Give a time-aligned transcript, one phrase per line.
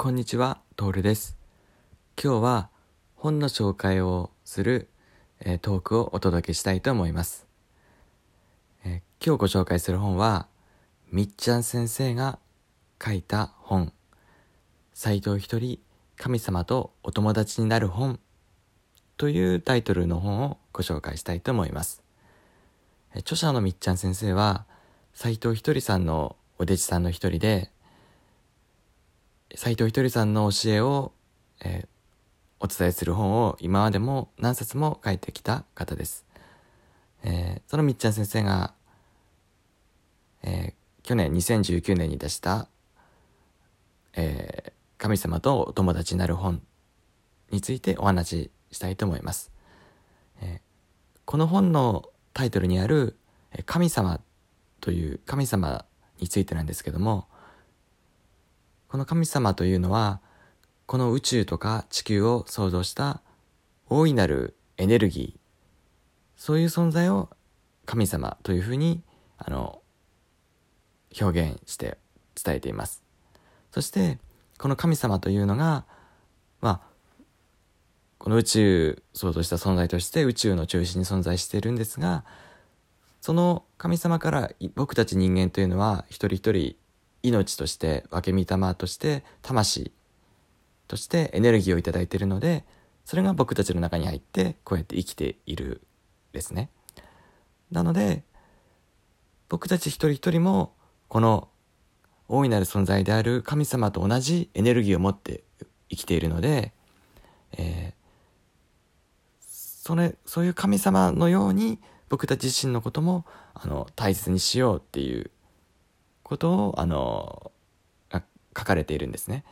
[0.00, 1.36] こんにちは、トールです。
[2.22, 2.70] 今日は
[3.16, 4.86] 本の紹介をする、
[5.40, 7.48] えー、トークをお届けしたいと思います、
[8.84, 10.46] えー、今日ご紹介する本は、
[11.10, 12.38] みっちゃん先生が
[13.04, 13.92] 書いた本、
[14.94, 15.80] 斎藤一人
[16.16, 18.20] 神様とお友達になる本
[19.16, 22.04] というタイトルの本をご紹介したいと思います。
[23.14, 24.64] えー、著者のみっちゃん先生は、
[25.12, 27.72] 斎藤ひとりさんのお弟子さんの一人で、
[29.54, 31.12] 斎藤ひとりさんの教えを、
[31.64, 31.86] えー、
[32.60, 36.26] お伝えする本を今までも何冊も書いてきた方です。
[37.24, 38.74] えー、そのみっちゃん先生が、
[40.42, 42.68] えー、去年2019年に出した、
[44.14, 46.60] え、神様とお友達になる本
[47.50, 49.50] についてお話ししたいと思います。
[50.42, 50.60] え、
[51.24, 52.04] この本の
[52.34, 53.16] タイトルにある
[53.64, 54.20] 神様
[54.80, 55.86] という神様
[56.18, 57.28] についてなんですけども、
[58.88, 60.20] この神様というのは、
[60.86, 63.20] この宇宙とか地球を創造した
[63.90, 65.40] 大いなるエネルギー、
[66.36, 67.28] そういう存在を
[67.84, 69.02] 神様というふうに、
[69.36, 69.82] あの、
[71.20, 71.98] 表現して
[72.42, 73.02] 伝えています。
[73.72, 74.18] そして、
[74.58, 75.84] この神様というのが、
[76.62, 76.80] まあ、
[78.16, 82.24] この宇宙創造した存在として宇宙の中心に存在しているんですが、
[83.20, 86.76] その神様から僕たち人間というのは一人一人
[87.22, 89.92] 命として分け御霊として魂
[90.86, 92.64] としてエネルギーを頂いているので
[93.04, 95.82] それが僕たちの中に入ってこうやって生きている
[96.32, 96.70] ですね。
[97.70, 98.22] なので
[99.48, 100.72] 僕たち一人一人も
[101.08, 101.48] この
[102.28, 105.42] 大いなる存在である神様と同じエネルギーを持って
[105.88, 106.72] 生きているので、
[107.52, 111.78] えー、それそういう神様のように
[112.10, 115.30] 僕たち自身のこともあの大切にしようっていう
[116.28, 117.52] ことをあの
[118.12, 119.44] 書かれているんですね。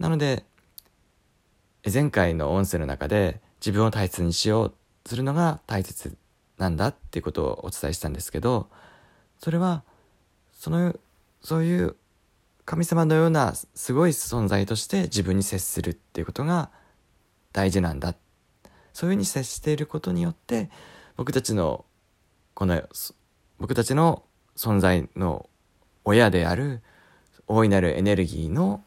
[0.00, 0.44] なので
[1.92, 4.74] 前回の音声の中で自分を大切にしよう
[5.06, 6.16] するのが大切
[6.58, 8.68] なんだっていうことをお伝えしたんですけど
[9.38, 9.84] それは
[10.52, 10.96] その
[11.42, 11.96] そういう
[12.64, 16.70] 神様のようなすごい存在として自分に接するっていうことが
[17.52, 18.14] 大事なんだ
[18.92, 20.70] そういうふうに接していることによって
[21.16, 21.84] 僕たちの
[22.54, 22.82] この
[23.58, 24.24] 僕たちの
[24.56, 25.49] 存在の
[26.04, 26.82] 親である
[27.46, 28.82] 大いなるエネルギーの、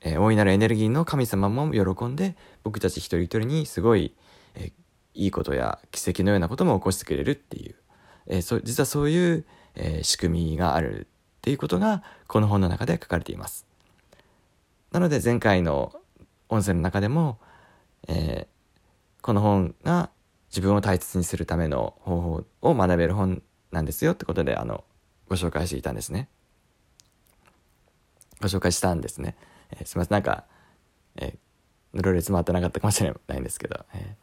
[0.00, 4.14] えー、大いなるエネルギーの神様も喜んで僕たち一人一人にすごい、
[4.54, 4.72] えー、
[5.14, 7.74] いいことや奇跡のようなことも起こしてくれるっていう、
[8.26, 9.44] えー、そ実はそういう、
[9.76, 11.06] え仕組みがある
[11.38, 13.66] っていうことがこの本の中で書かれています。
[14.90, 15.92] なので前回の
[16.48, 17.38] 音声の中でも、
[18.08, 18.48] え
[19.22, 20.10] この本が
[20.50, 24.82] 自分を大切にするための方法を学べる本なんですよってことであの
[25.30, 26.28] ご紹介していたんですね。
[28.42, 29.36] ご紹介したんですね。
[29.70, 30.44] えー、すみません、なんか、
[31.14, 34.16] えー、ぬるれつまってなかったかもしれないんですけど、え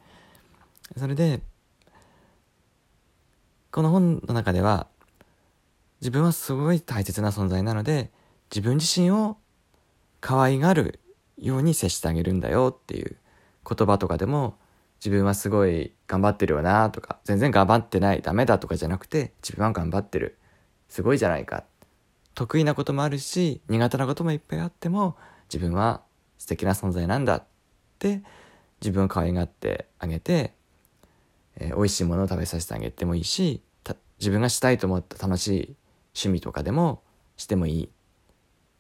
[0.96, 1.40] ー、それで、
[3.72, 4.88] この本の中では、
[6.02, 8.12] 自分はすごい大切な存在なので、
[8.54, 9.38] 自分自身を
[10.20, 11.00] 可愛がる
[11.38, 13.16] ように接してあげるんだよっていう
[13.66, 14.58] 言葉とかでも、
[15.00, 20.38] 自分はすごい頑張ってるよなとか、全然頑張ってない、ダメだとかじゃなくて、自分は頑張ってる。
[20.90, 21.64] すごいじゃないか。
[22.34, 25.18] 得意なこともあるし、苦手なこともいっぱいあっても、
[25.52, 26.02] 自分は
[26.38, 27.44] 素敵な存在なんだっ
[28.00, 28.22] て
[28.82, 30.54] 自分を可愛がってあげて、
[31.56, 33.62] えー、美味しいものを食べさせてあげてもいいし、
[34.20, 35.76] 自分がしたいと思った楽しい
[36.16, 37.02] 趣味とかでも
[37.38, 37.90] してもいい。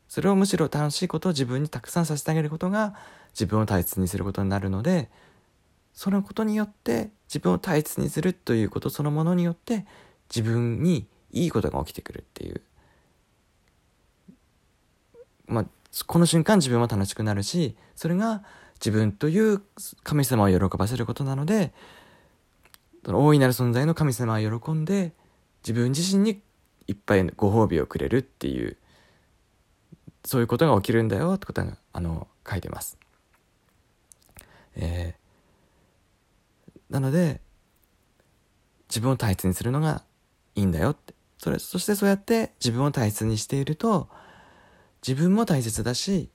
[0.08, 2.96] それをむしろ楽しいことを自分にたくさんさせてあげることが
[3.34, 5.10] 自分を大切にすることになるので、
[5.94, 9.86] そのことによって自分を大切にするということそのものによって
[10.30, 12.62] 自分にいいことが起きてくるっていう。
[15.48, 15.66] まあ、
[16.06, 18.44] この瞬間自分は楽しくなるし、それが
[18.76, 19.62] 自分という
[20.04, 21.74] 神様を喜ばせることなので、
[23.06, 25.14] 大いなる存在の神様は喜んで、
[25.64, 26.42] 自分自身に
[26.88, 28.78] いっぱいご褒美をくれるっていう、
[30.26, 32.98] そういうことが起きるんだよってことが、あの、書いてます。
[34.76, 37.42] えー、なので、
[38.90, 40.04] 自分を大切にするのが
[40.56, 41.17] いいんだよって。
[41.38, 44.10] それ、そしてそうやって自分を大切にしていると、
[45.08, 46.30] 自分も大切だし、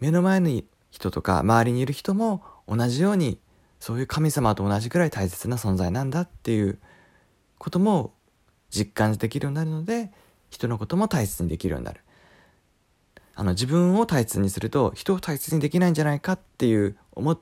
[0.00, 3.38] 目の前に人とか周りにいる人も同じように、
[3.80, 6.78] そういう神様と同じくらい大切な存在なんだっていう
[7.58, 8.14] ことも
[8.70, 10.10] 実感できるようになるので、
[10.50, 12.00] 人のことも大切にできるようになる。
[13.36, 17.38] あの、自分を大切にすると、人を大切にできないんじゃないかっていう思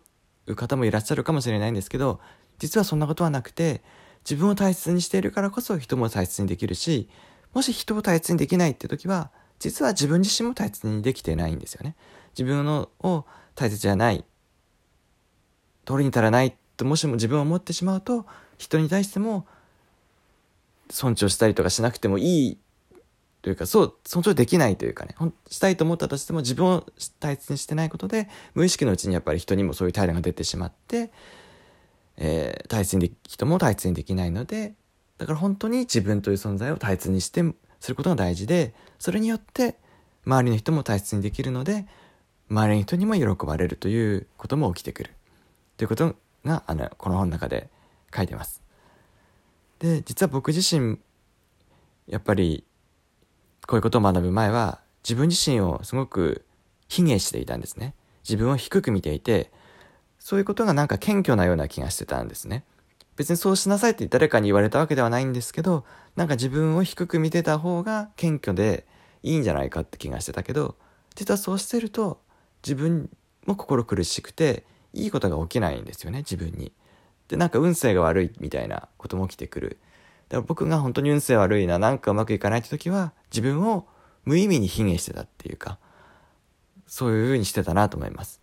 [0.46, 2.20] う方もいらっしゃるかもしれないんですけど、
[2.58, 3.82] 実はそんなことはなくて、
[4.24, 7.08] 自分を大切にしているからこそ人も大切にできるし、
[7.52, 11.94] もし人を大切にできないって時は、実は自分自身も大切にできてないんですよね。
[12.36, 13.24] 自分のを
[13.54, 14.24] 大切じゃない
[15.84, 18.26] 通りに足らないともしも自分は思ってしまうと
[18.58, 19.46] 人に対しても
[20.90, 22.58] 尊重したりとかしなくてもいい
[23.42, 25.14] というかそう尊重できないというかね
[25.48, 26.86] したいと思ったとしても自分を
[27.18, 31.10] 大切にしてないことで無意識のうちにやっぱり人にもそういう態度が出てしまって、
[32.24, 34.74] えー、大切にで人も大切にできないので
[35.18, 37.42] だから本当に自分という存在を大切にして
[37.80, 39.76] することが大事でそれによって
[40.24, 41.84] 周りの人も大切にできるので
[42.48, 45.10] 周りの人にも喜ばれるということも起きてくる
[45.76, 46.14] ということ
[46.44, 47.68] があのこの本の中で
[48.14, 48.62] 書いてます。
[49.80, 50.98] で実は僕自身
[52.06, 52.62] やっぱり
[53.66, 56.44] こういうことを学ぶ前は自分自身をすごく
[56.88, 57.94] 卑下していたんですね。
[58.22, 59.50] 自分を低く見ていて
[60.24, 62.64] そういうことがなんか謙虚なような気がしてたんですね。
[63.16, 65.84] 別にそうしなさいって誰かに言われたわけではないんですけど
[66.16, 68.86] なんか自分を低く見てた方が謙虚で
[69.22, 70.76] いいんじゃないかって気がしてたけど
[71.16, 72.20] 実はそうしてると
[72.64, 73.10] 自分
[73.46, 74.64] も心苦しくて
[74.94, 76.72] いいことが起きないんですよね自分に。
[77.28, 79.78] でなんか運勢が悪いみたいなことも起きてくる。
[80.28, 83.86] だから僕が本当に運勢悪いななんかうまくいかないって時は自分を
[84.24, 85.78] 無意味に卑下してたっていうか
[86.86, 88.41] そういう風にしてたなと思います。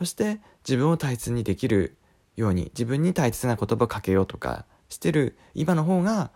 [0.00, 1.98] そして自分を大切にできる
[2.34, 6.30] ように自分に大切な言葉をかけようとかしてる今の方が、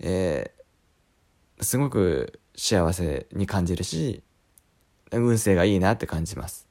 [0.00, 4.24] えー、すごく幸せに感じるし
[5.12, 6.66] 運勢がいいなって感じます。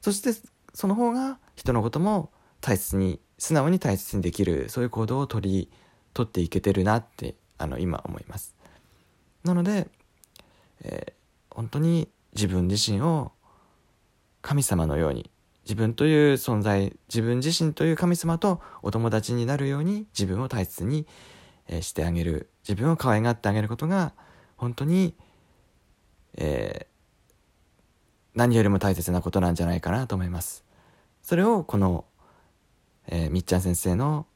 [0.00, 0.30] そして
[0.74, 2.30] その方が人のことも
[2.60, 5.72] 大切に素直に大切にできるそういう行動を取り
[6.14, 8.54] 取っていけてるなってあの今思います。
[9.42, 9.88] なので、
[10.84, 13.32] えー、本当に自分自身を
[14.40, 15.31] 神様のように
[15.64, 21.06] 自分という存在自分自身という神様とお友達になるように自分を大切に、
[21.80, 22.50] してあげる。
[22.68, 24.12] 自分を可愛がってあげることが
[24.56, 25.14] 本当に、
[26.36, 26.92] えー、
[28.34, 30.64] 何よりも大切なことなんじゃないかなと思います。
[31.22, 32.04] それをこの、
[33.08, 34.26] えー、みっちゃん先生の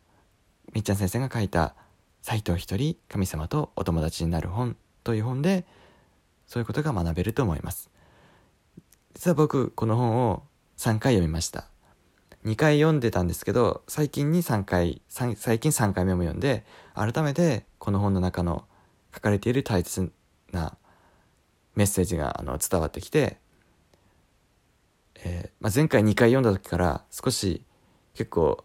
[0.73, 1.75] みっちゃん先生が書いた
[2.23, 5.65] 「斎藤一人神様とお友達になる本」という本で
[6.47, 7.91] そういうことが学べると思います。
[9.15, 10.43] 実は僕この本を
[10.77, 11.67] 3回読みました。
[12.45, 16.65] 2回読んでたんですけど、最近に3回、最近3回目も読んで、
[16.95, 18.65] 改めてこの本の中の
[19.15, 20.13] 書かれている大切
[20.53, 20.77] な
[21.75, 23.39] メッセージがあの伝わってきて、
[25.25, 27.65] えー、まあ、前回2回読んだ時から少し
[28.15, 28.65] 結構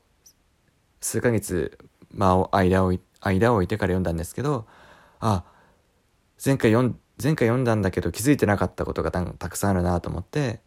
[0.99, 1.77] 数ヶ月
[2.13, 4.67] 間を間を間を置いてから読んだんですけど
[5.19, 5.43] あ
[6.43, 10.61] 前回読ん前回読んだんだけど気づいてなかったことがたくさんあるなと思って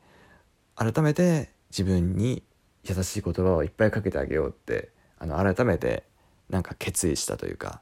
[0.76, 2.42] 改めて自分に
[2.84, 6.04] 優しい言葉をいっぱいかけてあげようってあの改めて
[6.50, 7.80] なんか決意したというか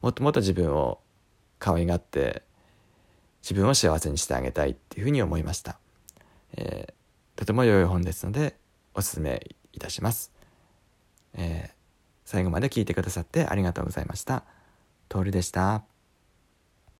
[0.00, 1.00] もっともっと自分を
[1.58, 2.42] 可愛がって
[3.42, 5.78] 自分を幸せにしてあげたいっていうふうに思いました、
[6.56, 8.56] えー、とても良い本ですので
[8.94, 10.32] おすすめいたします、
[11.34, 11.74] えー、
[12.24, 14.44] 最後まで聞いてくださってありがとうございました。
[15.08, 15.93] トールでした。